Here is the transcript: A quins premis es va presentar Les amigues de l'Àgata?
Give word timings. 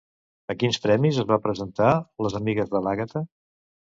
A 0.51 0.53
quins 0.61 0.77
premis 0.85 1.19
es 1.23 1.27
va 1.31 1.37
presentar 1.43 1.89
Les 2.29 2.39
amigues 2.39 2.73
de 2.73 2.81
l'Àgata? 2.87 3.23